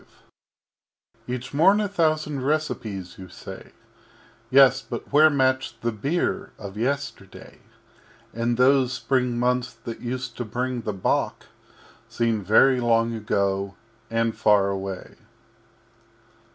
V 1.27 1.35
Each 1.35 1.53
morn 1.53 1.79
a 1.79 1.87
thousand 1.87 2.41
Recipes, 2.41 3.19
you 3.19 3.29
say 3.29 3.71
Yes, 4.49 4.81
but 4.81 5.13
where 5.13 5.29
match 5.29 5.79
the 5.81 5.91
beer 5.91 6.53
of 6.57 6.75
Yesterday? 6.75 7.59
And 8.33 8.57
those 8.57 8.93
Spring 8.93 9.37
Months 9.37 9.73
that 9.83 9.99
used 10.01 10.35
to 10.37 10.43
bring 10.43 10.81
the 10.81 10.91
Bock 10.93 11.45
Seem 12.09 12.43
very 12.43 12.79
long 12.79 13.13
ago 13.13 13.75
and 14.09 14.35
far 14.35 14.69
away. 14.69 15.17